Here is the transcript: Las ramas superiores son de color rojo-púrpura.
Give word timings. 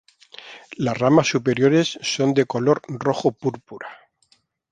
Las 0.77 0.97
ramas 0.97 1.27
superiores 1.27 1.99
son 2.01 2.33
de 2.33 2.47
color 2.47 2.81
rojo-púrpura. 2.87 3.87